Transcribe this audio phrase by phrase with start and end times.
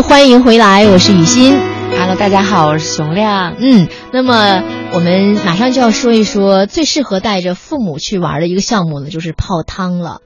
[0.00, 1.60] Hello，欢迎回来，我是雨欣。
[1.90, 3.54] Hello，大家好，我是熊亮。
[3.58, 4.62] 嗯，那么
[4.94, 10.22] 我们马上就要说一说最适合带着父母去玩的一个项目呢，就是泡汤了。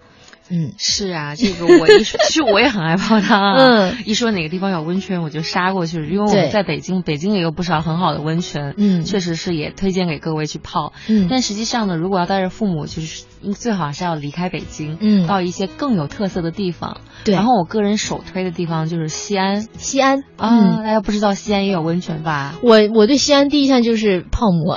[0.51, 3.55] 嗯，是啊，这个我一说， 其实我也很爱泡汤啊。
[3.57, 8.75] 嗯，一说哪个地方有温泉，我就杀过去，因为我们在北京，北京也有不少很好的温泉。
[8.77, 10.93] 嗯，确实是也推荐给各位去泡。
[11.09, 13.25] 嗯，但实际上呢，如果要带着父母，就是
[13.57, 16.99] 最好是要离开北京，嗯，到一些更有特色的地方。
[17.25, 17.35] 对。
[17.35, 19.67] 然后我个人首推的地方就是西安。
[19.79, 22.55] 西安啊，大家不知道西安也有温泉吧？
[22.63, 24.77] 我我对西安第一印象就是泡馍。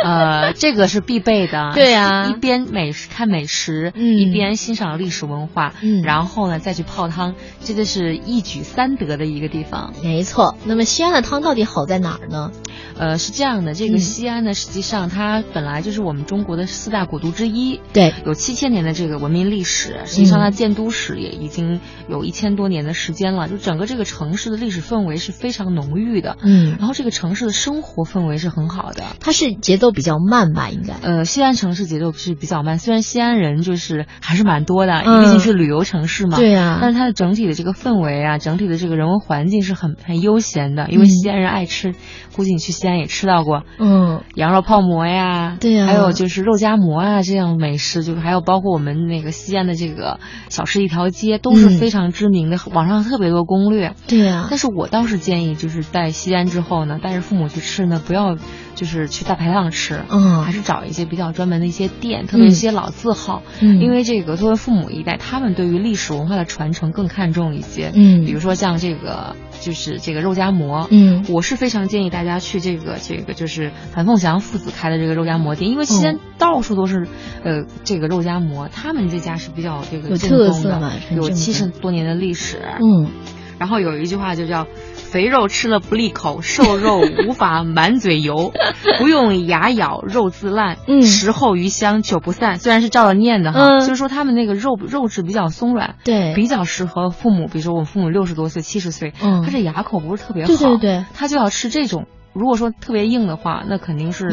[0.04, 1.72] 呃，这个是必备的。
[1.74, 9.92] 对呀，一边美食看美食，嗯，一边欣赏历史文化，嗯，然后呢再去泡汤，这就是一举三得的一个地方。
[10.02, 10.56] 没错。
[10.64, 12.50] 那么西安的汤到底好在哪儿呢？
[12.98, 20.00] 呃，是这样的，这个西安呢，实际上它本来就是我们中国的四大古都之一，对，有七千年的这个文明历史。
[20.04, 29.04] 实际上它建都史也已经有一千多年的时间了，就整个这个城市的历史氛围是非常浓郁的，嗯，然后这个城市的生活氛围是很好的。
[29.20, 30.68] 它是节奏比较慢吧？
[30.70, 30.94] 应该。
[31.02, 36.78] 呃，西安城市节奏是比较慢，虽然西安人就是还是蛮多的，毕竟是旅游城市嘛，对呀。
[36.80, 41.94] 但是它的整体的这个氛围啊，整体的这个人文环境是很很悠闲的，因为西安人爱吃，
[42.34, 43.62] 估计你去西安也吃到过。
[43.78, 53.94] 嗯，羊肉泡馍呀，对呀，还有就是肉夹馍啊，这样美食，就是还有包括我们那个西安的这个小吃一条街都是非常知名的，网上特别多攻略。
[54.06, 58.36] 对呀，但是我倒是建议，就是在西安之后呢，带着父母去吃呢，不要
[58.74, 73.50] 就是去大排档吃，嗯，还是找一些比较专门的一些店，特别一些老字号，嗯，因为这个作为父母一代，他们对于历史文化的传承更看重一些，嗯，比如说像这个就是这个肉夹馍，嗯，我是非常建议大家去这个这个就是。
[73.50, 77.08] 是谭凤祥父子开的这个肉夹馍店，因为西安到处都是，
[77.42, 82.58] 呃，这个肉夹馍，他们这家是比较这个有特色的，有七十多年的历史。
[82.80, 83.10] 嗯，
[83.58, 84.66] 然后有一句话就叫
[85.10, 88.52] “肥肉吃了不利口， 瘦肉无法满嘴油，
[88.98, 92.58] 不用牙咬肉自烂，食后余香久不散”。
[92.62, 97.48] 虽然是照着念的哈，就是说他们那个肉肉质比较松软，对，比较适合父母。
[97.48, 102.06] 比如说我父母六十多岁、七十岁，嗯，他这牙口不是特别好，对对对，他就要吃这种。
[102.32, 104.28] 如果说特别硬的话，那肯定是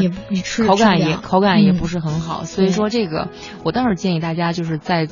[0.66, 2.44] 口感也口感也不是很好。
[2.44, 3.28] 所以说这个，
[3.64, 5.08] 我倒是建议大家就是在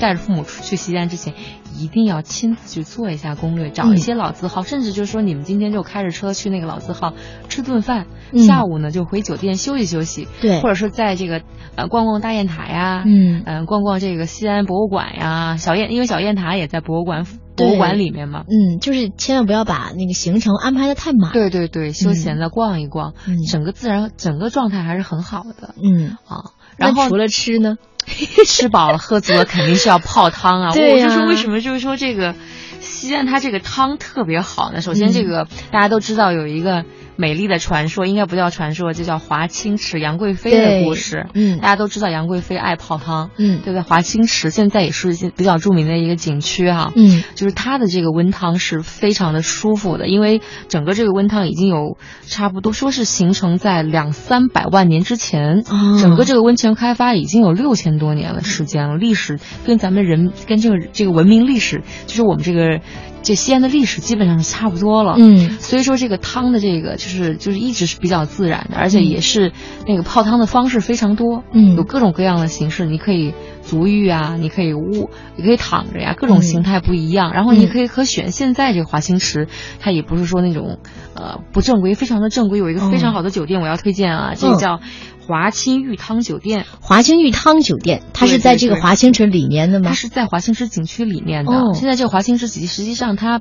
[0.00, 1.34] 带着父母出去西安之前，
[1.76, 7.12] 一定要亲自去做一下攻略，找一些老字号，甚至就是说你们今天就开着车去那个老字号
[7.48, 8.06] 吃顿饭，
[8.36, 11.42] 下午呢就回酒店休息休息，对，或者是在这个
[11.76, 13.42] 呃逛逛大雁塔呀，嗯。
[13.44, 17.26] 嗯逛逛这个西安博物馆呀，小雁因为小雁塔也在博物馆。
[17.60, 21.32] 博物馆里面嘛，嗯，就是千万不要把那个行程安排的太满。
[21.32, 23.14] 对对对，休闲的逛一逛，
[23.50, 25.74] 整个自然整个状态还是很好的。
[25.82, 27.76] 嗯啊，然后除了吃呢，
[28.46, 30.70] 吃饱了喝足了肯定是要泡汤啊。
[30.74, 31.08] 对呀。
[31.08, 32.34] 就是为什么就是说这个
[32.80, 34.80] 西安它这个汤特别好呢？
[34.80, 36.84] 首先这个大家都知道有一个。
[37.20, 41.26] 美丽的传说应该不叫传说，就叫华清池杨贵妃的故事。
[41.34, 43.30] 嗯，大家都知道杨贵妃爱泡汤。
[43.36, 43.82] 嗯，对不对？
[43.82, 46.92] 华清池现在也是比较著名的一个景区哈。
[46.96, 55.62] 嗯，就是它的这个温汤是非常的舒服的，因为整个这个温汤已经有差不多说是形成在两三百万年之前。
[56.00, 62.80] 整个这个温泉开发已经有六千多年的时间了，历史跟咱们人跟这个这个文明历史，就是我们这个。
[63.22, 69.52] 这西安的历史基本上是差不多了，嗯，所以说这个汤的这个就是就是一直是比较自然的，而且也是
[69.86, 79.48] 那个泡汤的方式非常多，嗯，有各种各样的形式，你可以足浴啊，你可以卧，你可以躺着呀，各种形态不一样，然后你可以可选现在这个华清池，
[79.78, 80.78] 它也不是说那种
[81.14, 84.80] 呃不正规，非常的正规，有一个非常好的酒店我要推荐啊，这个叫。
[85.28, 89.90] 华清玉汤酒店，华清玉汤酒店，它是在这个华清池里面的吗？
[89.90, 91.72] 它是在华清池景区里面的。
[91.72, 93.40] 现在这个华清池实际上它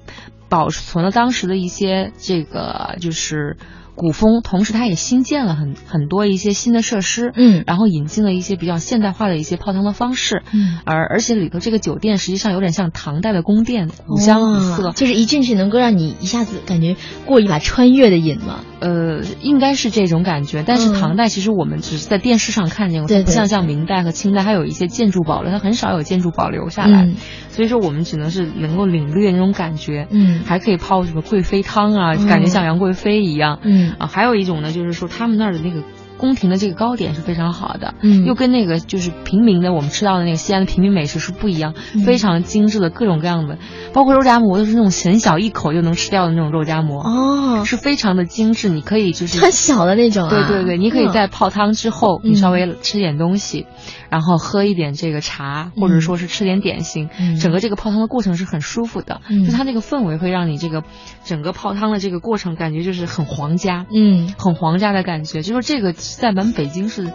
[0.50, 3.58] 保存了当时的一些这个就是。
[4.00, 16.96] 古风，同时它也新建了很很多一些新的设施，嗯，然后引进了一些比较现代化的一些泡汤的方式，嗯，而而且里头这个酒店实际上有点像唐代的宫殿，古香古色，就是一进去能够让你一下子感觉
[17.26, 18.62] 过一把穿越的瘾吗？
[18.80, 20.64] 呃，应该是这种感觉。
[20.66, 27.10] 但是唐代其实我们只是在电视上看见过，不像像明代和清代，它有一些建筑保留，它很少有建筑保留下来，
[27.50, 33.89] 所以说我们只能是能够领略那种感觉，嗯，还可以泡什么贵妃汤啊，感觉像杨贵妃一样，嗯。
[33.98, 35.82] 啊，还有一种呢，就是说他们那儿的那个
[36.20, 41.74] 宫廷的这个糕点是非常好的，嗯，又跟那个就是平民的我们吃到的那个西安的平民美食是不一样，
[42.06, 43.58] 非常精致的各种各样的，
[43.94, 53.66] 包括肉夹馍都是那种很小一口就能吃掉的那种肉夹馍哦，是非常的精致，你可以就是很小的那种，对对对，你可以在泡汤之后，你稍微吃点东西，
[54.10, 57.10] 然后喝一点这个茶，或者说是吃点点心，
[57.42, 60.84] 整个这个泡汤的过程是很舒服的，就它那个氛围会让你这个
[61.24, 67.12] 整个泡汤的这个过程感觉就是很皇家，嗯，很皇家的感觉，就是这个在咱们北京是。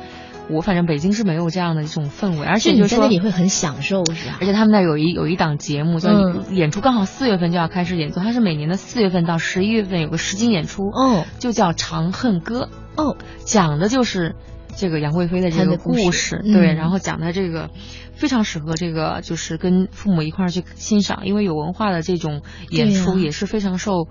[0.51, 4.37] 我反正北京是没有这样的一种氛围，而且就是说你会很享受，是吧？
[4.43, 6.11] 而且他们那有一有一档节目叫
[6.51, 12.69] 演出，刚好四月份就要开始演出，它是每年的四月份到十一月份有个实景演出，哦，就叫《长恨歌》，
[13.03, 14.37] 哦，讲的就是
[14.77, 17.71] 这个杨贵妃的这个故事，对，然后讲的这个
[18.13, 24.09] 非常适合这个就是跟父母一块儿去欣赏，因为有文化的这种演出也是非常受。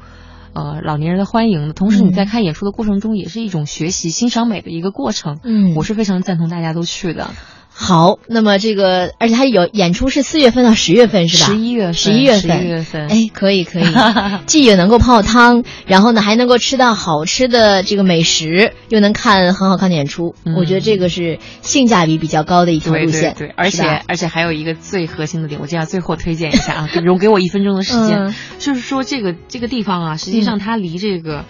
[0.53, 5.39] 呃，老年人的欢迎的同时，你在看演出的过程中，也是一种学习欣赏美的一个过程。
[5.43, 7.31] 嗯，我是非常赞同大家都去的。
[7.75, 11.45] 好，那么这个，而且它有演出是四月份到十月份是吧？
[11.45, 13.07] 十一月份，十一月份，十一月份。
[13.07, 13.85] 哎，可以可以，
[14.45, 20.35] 既也能够泡汤，然后呢还能够吃到好吃的这个美食，又能看很好看的演出。
[20.55, 23.33] 我觉得这个是性价比比较高的一条路线。
[23.33, 31.43] 对对对，而且而且还有一个最核心的点，我就要最后推荐一下啊， 容给我一分钟的时间，就是说这个这个地方啊，实际上它离这个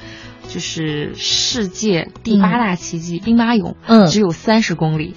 [0.47, 5.13] 就是世界第八大奇迹兵马俑，嗯，只有三十公里。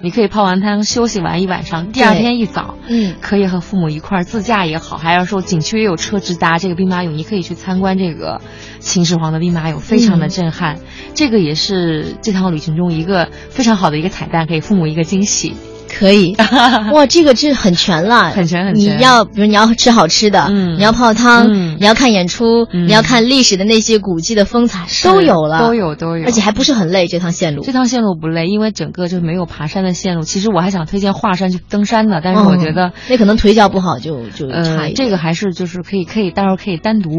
[0.00, 8.40] 你可以泡完汤休息完一晚上，第二天一早，嗯，可以和父母一块儿自驾也好，还要说景区也有车直达这个兵马俑，你可以去参观这个
[8.78, 10.78] 秦始皇的兵马俑，非常的震撼。
[11.14, 15.54] 这个也是这趟旅行中一个非常好的一个彩蛋，给父母一个惊喜。
[15.88, 16.36] 可以，
[16.92, 18.98] 哇，这个这很全了，很全很全。
[18.98, 27.06] 你要比如你要吃好吃的，嗯，你要泡汤，嗯，你要看演出，你要看历史的那些古迹的风采，都有了，都有都有，而且还不是很累。
[27.08, 30.22] 这趟线路，这趟线路不累，因为整个就没有爬山的线路。
[30.22, 34.94] 其实我还想推荐华山去登山呢，但是我觉得那可能腿脚不好就就差一点。
[34.94, 37.10] 这个还是就是可以可以，到时候可以单独。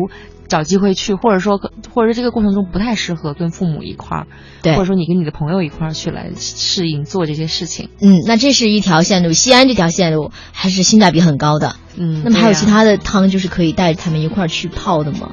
[0.50, 1.58] 找机会去，或者说，
[1.94, 4.28] 或者这个过程中不太适合跟父母一块儿，
[4.62, 7.90] 对，或者说你跟你的朋友一块儿去来适应做这些事情。
[8.02, 11.76] 嗯，那这是一条线路，西安这条线路还是性价比很高的。
[11.96, 15.32] 嗯，那么还有其他的汤，就是可以带着他们一块儿去泡的吗？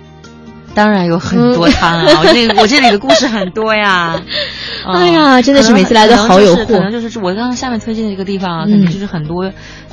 [0.75, 4.21] 当然有很多汤啊， 我这我这里的故事很多呀。
[4.87, 6.65] 哎呀，真的是每次来都好有货。
[6.67, 9.51] 可能就是我刚刚下面推荐的一个地方啊，可能就是很多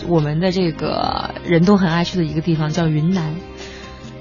[0.09, 3.33] 我们的这个人都很爱去的一个地方，叫云南。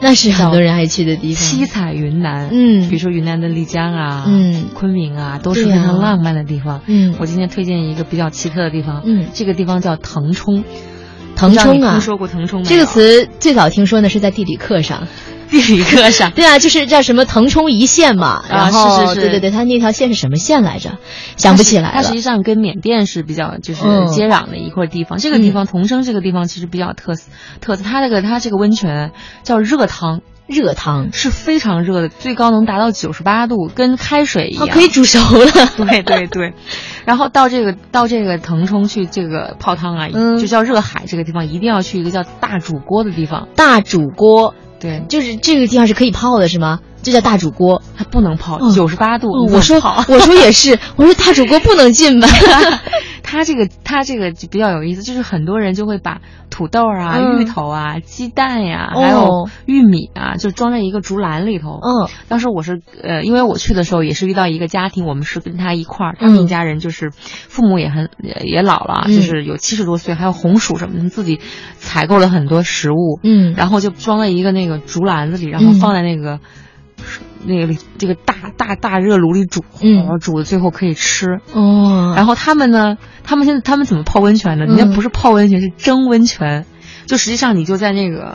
[0.03, 2.49] 那是很多人爱去的地方，七彩云南。
[2.51, 6.81] 嗯，比如说云南的丽江啊，嗯，昆明啊，都是非常浪漫的地方。
[6.87, 9.03] 嗯，我今天推荐一个比较奇特的地方。
[9.05, 10.65] 嗯，这个地方叫腾冲。
[11.35, 15.09] 腾冲啊，听说过腾冲这个词最早听说呢是在地理课上。
[15.53, 18.43] 地理课上，对啊，就是叫什么腾冲一线嘛。
[18.49, 20.99] 然后，是是是，对对对，它那条线是什么线来着？
[21.37, 21.95] 想不起来了。
[21.97, 25.19] 它实际上跟缅甸是比较就是接壤的一块地方。
[25.19, 29.13] 这个地方桐生这个地方其实比较特色，特色它这个它这个温泉
[29.45, 30.23] 叫热汤。
[30.49, 35.51] 热汤是非常热的，最高能达到九十八度，跟开水一样，可以煮熟了。
[35.79, 36.53] 对对对，
[37.07, 43.49] 然后到这个到这个腾冲去这个泡汤啊，就叫热海这个地方，一定要去一个叫大煮锅的地方。
[43.55, 46.81] 大煮锅，对，就是这个地方是可以泡的，是吗？
[47.03, 49.29] 这叫大煮锅，它不能泡，九十八度。
[49.51, 49.77] 我说
[50.09, 52.29] 我说也是，我说大煮锅不能进吧。
[53.33, 56.21] 它这个它这个就比较有意思，就是很多人就会把
[56.51, 61.81] 土豆啊、芋头啊、鸡蛋呀，还有玉米啊，就装在一个竹篮里头。
[61.83, 68.11] 嗯，当时我是呃，因为我去的时候也是遇到一个家庭，我们是跟他一块儿，他们一家人就是父母也很
[68.45, 71.41] 也老了，就是有七十多岁，还有红薯什么的，自己
[71.79, 76.41] 采购了很多食物，嗯，然后就装在一个那个竹篮子里，然后放在那个。
[77.45, 82.15] 那个里这个大大大热炉里煮，然后煮的最后可以吃哦。
[82.17, 84.67] 然后他们呢，他们现在他们怎么泡温泉呢？
[84.67, 86.67] 人家不是泡温泉，是蒸温泉。
[87.07, 88.35] 就实际上你就在那个。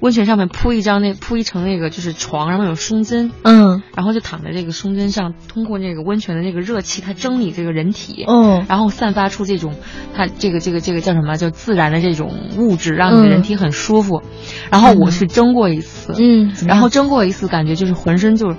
[0.00, 9.74] 温泉上面铺一张那铺一层那个就是床，然后有松针，嗯，然后就躺在这个松针上，通过那个温泉的那个热气，它蒸你这个人体，嗯，然后散发出这种
[10.14, 11.36] 它这个这个这个叫什么？
[11.36, 14.22] 就自然的这种物质，让你的人体很舒服。
[14.70, 18.54] 然后我去蒸过一次，嗯，然后蒸过一次，感觉就是浑身就。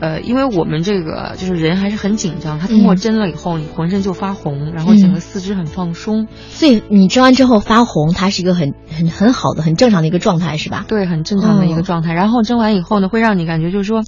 [0.00, 6.26] 呃，因为我们这个就是人还是很紧张，它通过蒸了以后，你浑身就发红，然后整个四肢很放松。
[6.48, 10.84] 所以你蒸完之后发红，它是一个很很很好的、很正常的一个状态，是吧？
[10.88, 12.12] 对，很正常的一个状态。
[12.12, 14.02] 然后蒸完以后呢，会让你感觉就是说，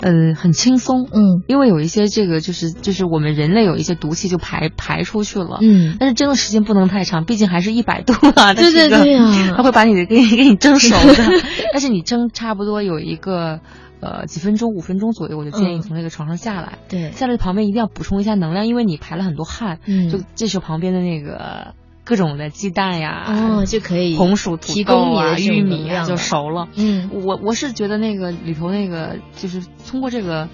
[0.00, 1.08] 嗯，很轻松。
[1.10, 5.60] 嗯，因为有一些这个就是就是我们人类有一些毒气就排排出去了。
[5.62, 8.52] 嗯，但是蒸的时间不能太长，毕竟还是一百度啊。
[8.52, 11.14] 对对对啊，它会把你的给你给你蒸熟的。
[11.72, 13.60] 但是你蒸差不多有一个。
[14.00, 16.78] 呃几分钟、五分钟左右，我就建议从那个床上下来。
[16.88, 19.78] 对，下来旁边一定要补充一下能量，因为你排了很多汗。
[19.86, 21.74] 嗯，就这时候旁边的那个
[22.04, 26.68] 各种的鸡蛋呀，哦，就可以红薯、土豆啊玉米啊，就熟了。
[26.76, 30.48] 嗯，我我是觉得那个里头那个就是通过这个。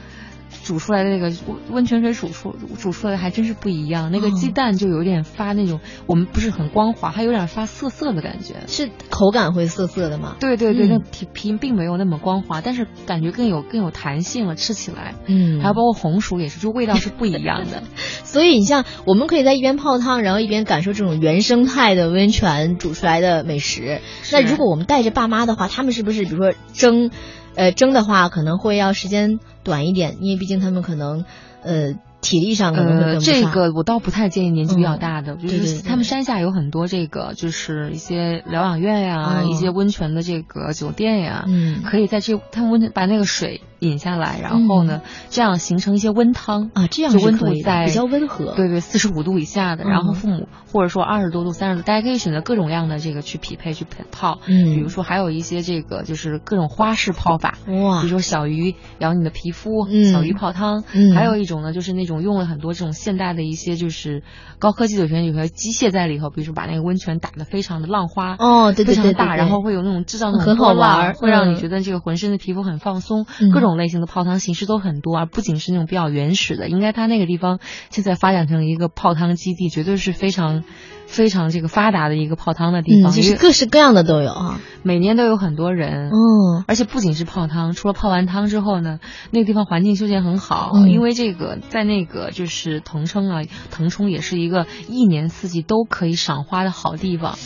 [0.64, 1.32] 煮出来的那个
[1.70, 10.36] 温泉水煮出煮出来的还真是不一样，那个鸡蛋就有点发那种，我们不是很光滑，它有点发涩涩的感觉，是口感会涩涩的吗？
[10.40, 17.82] 对对对，那皮皮并没有那么光滑，但是感觉更有更有弹性了，吃起来，嗯，还有包括红薯也是，就味道是不一样的。
[18.24, 24.00] 所以你像我们可以在一边泡汤，然后一边感受这种原生态的温泉煮出来的美食。
[24.32, 27.10] 那如果我们带着爸妈的话，他们是不是比如说蒸？
[27.54, 31.24] 呃，蒸的话可能会要时间短一点，因为毕竟他们可能，
[31.62, 31.94] 呃。
[32.22, 62.22] 体力上可能这个我倒不太建议年纪比较大的，就是他们山下有很多这个，就是一些疗养院呀，一些温泉的这个酒店呀，嗯，可以在这他们温泉把那个水引下来，然后呢，这样形成一些温汤啊，这样就温度在比较温和，对对，四十五度以下的，然后父母或者说二十多度、三十度，大家可以选择各种样的这个去匹配去泡，嗯，比如说还有一些这个就是各种花式泡法，哇，比如说小鱼咬你的皮肤，小鱼泡汤，嗯，还有一种呢就是那种。
[62.22, 64.22] 用了很多这种现代的一些就是
[64.60, 73.26] 高科技的泉有些机械在里头，比如说把那个温泉打得非常的浪花哦，对对对，大，然后会有那种制造很好玩，会让你觉得这个浑身的皮肤很放松。
[73.52, 76.68] 各种类型的泡汤形式都很多，而不仅是那种比较原始的。
[76.68, 77.58] 应该它那个地方
[77.90, 80.64] 现在发展成一个泡汤基地，绝对是非常。
[81.04, 88.98] 非常这个发达的一个泡汤的地方，就是各式各样的都有啊，每年都有很多人，嗯，而且不仅是泡汤，除了泡完汤之后呢，
[89.30, 97.36] 那个地方环境修建很好，因为这个在那个就是腾冲啊，腾冲也是一个一年四季都可以赏花的好地方。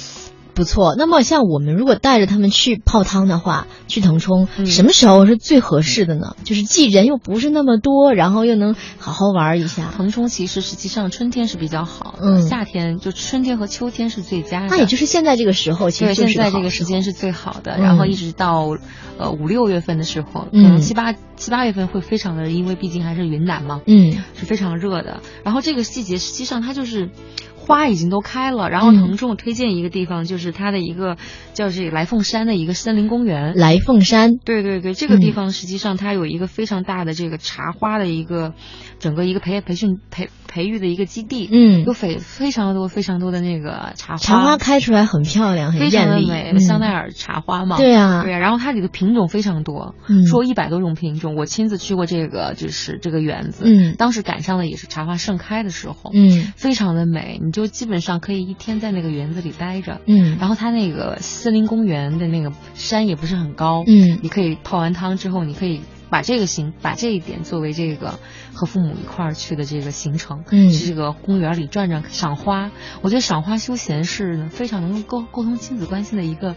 [0.56, 6.34] 不错，那么像我们如果带着他们去泡汤的话，去腾冲，什么时候是最合适的呢？
[6.44, 9.92] 就是既人又不是那么多，然后又能好好玩一下。
[9.94, 14.68] 腾冲其实实际上春天是比较好的，嗯，夏天就春天和秋天是最佳的。
[14.68, 17.78] 那也就是现在这个时候，其实现在这个时间是最好的。
[17.78, 18.70] 然后一直到
[19.18, 25.20] 呃五六月份的时候，可能七八七八月份会非常的，因为毕竟还是云南嘛，嗯，是非常热的。
[25.44, 27.10] 然后这个季节实际上它就是。
[27.66, 31.16] 花已经都开了，然后腾冲推荐一个地方，就是它的一个
[31.52, 33.56] 叫这来凤山的一个森林公园。
[33.56, 38.54] 来凤山，对对对，这个地方实际上它有一个非常大的这个茶花的一个
[38.98, 41.46] 整个一个培培训培培育的一个基地。
[41.52, 47.76] 嗯，有非非常多非常多的那个茶花，茶花开出来很漂亮，很艳丽，美，香奈儿茶花嘛。
[47.76, 49.94] 对啊，对啊，然后它里的品种非常多，
[50.30, 51.36] 说一百多种品种。
[51.36, 58.46] 我亲自去过这个就是这个园子，嗯，当时赶上了也是茶花盛开的时候，嗯，非常的美，你就基本上可以。
[58.46, 68.18] 一天在那个园子里待着，嗯，然后它那个森林公园的那个山也不是很高，嗯，你可以泡完汤之后，你可以把这个行，把这一点作为这个
[68.54, 72.70] 和父母一块儿去的这个行程，嗯，去这个公园里转转赏花。
[73.02, 76.54] 我觉得赏花休闲是非常能够沟沟通亲子关系的一个。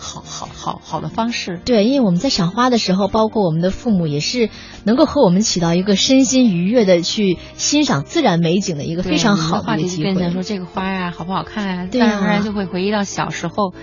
[0.00, 4.48] 好好好好的方式，对，因为我们在赏花的时候，包括我们的父母也是
[4.84, 13.74] 能够和我们起到一个身心愉悦的去欣赏自然美景的一个非常好的话题，就变成说这个花呀好不好看呀，自然而然就会回忆到小时候。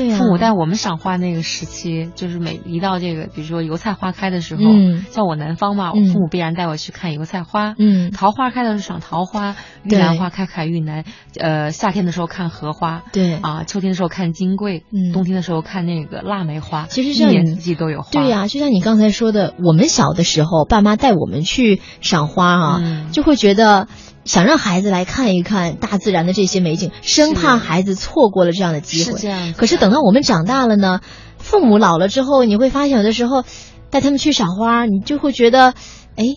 [0.00, 4.62] 对父母带我们赏花那个时期，就是每一到这个，比如说油菜花开的时候，
[5.10, 7.74] 像我南方嘛，我父母必然带我去看油菜花。
[7.78, 11.04] 嗯，桃花开的时候赏桃花，玉兰花开开玉兰。
[11.38, 13.02] 呃，夏天的时候看荷花。
[13.12, 14.84] 对啊，秋天的时候看金桂。
[14.90, 16.86] 嗯，冬天的时候看那个腊梅花。
[16.86, 18.08] 其实一年四季都有花。
[18.10, 23.86] 对呀，就像你刚才说的，我们小的时候，爸妈带我们去赏花啊，就会觉得。
[24.24, 29.12] 想让孩子来看一看大自然的这些美景，生怕孩子错过了这样的机会。
[29.12, 29.52] 是这样。
[29.54, 31.00] 可是等到我们长大了呢，
[31.38, 33.44] 父母老了之后，你会发现有的时候
[33.90, 35.74] 带他们去赏花，你就会觉得，
[36.16, 36.36] 哎。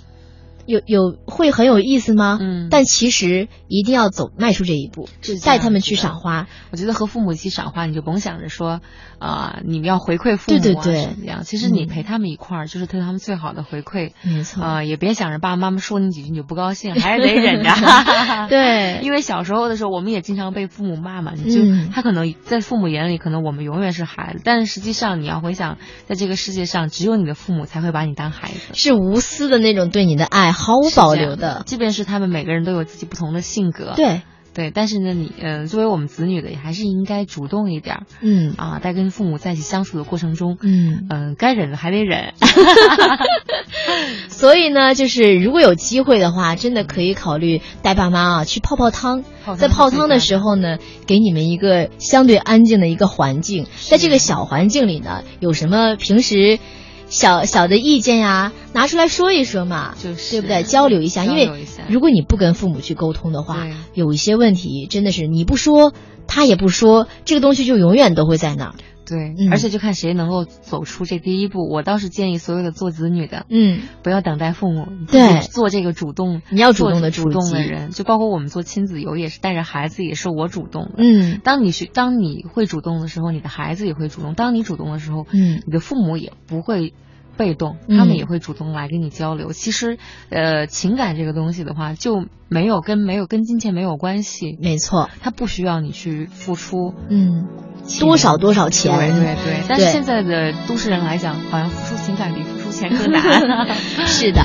[0.65, 2.38] 有有会很有意思吗？
[2.41, 5.08] 嗯，但其实一定要走迈出这一步，
[5.46, 6.48] 带他们去赏花。
[6.72, 8.82] 我觉得和父母一起赏花，你就甭想着说
[9.20, 11.43] 啊，你们要回馈父母对对对，怎么样？
[11.43, 14.12] 其实你陪他们一块儿，就是对他们最好的回馈。
[14.24, 17.70] 没错啊，也别想着爸爸妈妈说你几句你就不高兴， 还是得忍着。
[18.50, 21.34] 对， 因为小时候的时候，我们也经常被父母骂嘛。
[21.36, 30.52] 你就他可能在父母眼里，可能我们永远是孩子，但是实际上你要回想，在这个世界上，只有你的父母才会把你当孩子，是无私的那种对你的爱。
[30.53, 34.22] 毫无保留的，即便是他们每个人都有自己不同的性格，对。
[34.55, 38.53] 对，但是呢，你呃，作为我们子女的，也还是应该主动一点，嗯。
[38.55, 41.07] 啊，在跟父母在一起相处的过程中，嗯。
[41.10, 42.36] 嗯，该忍的还得忍，
[44.29, 49.24] 所以呢，就是如果有机会的话，真的可以考虑带爸妈啊去泡泡汤，
[49.57, 56.60] 在泡汤的时候呢，给你们一个相对安静的一个环境，在这个小环境里呢，有什么平时。
[57.13, 60.63] 小小的意见呀，拿出来说一说嘛，就是对不对？
[60.63, 65.93] 交流一下，因为如果你不跟父母去沟通的话，有一些问题真的是你不说，
[66.27, 68.74] 他也不说，这个东西就永远都会在那儿。
[69.05, 71.69] 对，而且就看谁能够走出这第一步。
[71.69, 80.93] 我倒是建议所有的做子女的，嗯，不要等待父母，对，做这个主动，你要主动的主动的人，就包括我们做亲子游也是带着孩子，也是我主动的。
[80.98, 86.93] 嗯，当你去，当你会主动的时候，你的孩子也会主动；当你主动的时候，嗯，你的父母也不会
[87.37, 89.51] 被动，他们也会主动来跟你交流。
[89.51, 89.97] 其实，
[90.29, 97.47] 呃，情感这个东西的话，就没有跟没有跟金钱没有关系，没错，他不需要你去付出，嗯。
[97.99, 98.97] 多少多少钱？
[98.97, 103.75] 对对对，但是现在的都市人来讲，好像付出情感比付出钱更难。
[104.07, 104.39] 是的。